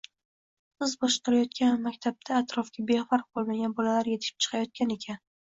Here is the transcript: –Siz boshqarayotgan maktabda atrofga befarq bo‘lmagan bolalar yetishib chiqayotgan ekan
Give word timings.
–Siz 0.77 0.95
boshqarayotgan 1.03 1.77
maktabda 1.83 2.33
atrofga 2.39 2.87
befarq 2.93 3.29
bo‘lmagan 3.39 3.77
bolalar 3.83 4.11
yetishib 4.15 4.43
chiqayotgan 4.47 4.97
ekan 4.99 5.23